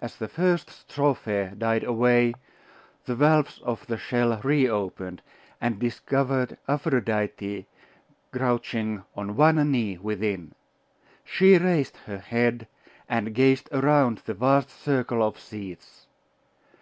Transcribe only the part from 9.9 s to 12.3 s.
within. She raised her